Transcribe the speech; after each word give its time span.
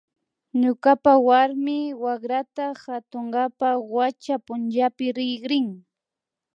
Ñukapa 0.61 1.13
warmi 1.27 1.77
wakrata 2.03 2.65
katunkapak 2.83 3.77
wacha 3.95 4.35
punchapi 4.45 5.05
rikrini 5.17 5.77